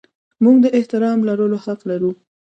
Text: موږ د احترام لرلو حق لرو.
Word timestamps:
موږ 0.43 0.55
د 0.63 0.67
احترام 0.77 1.19
لرلو 1.27 1.57
حق 1.65 1.79
لرو. 1.89 2.11